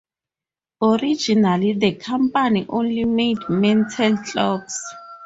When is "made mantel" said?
3.05-4.17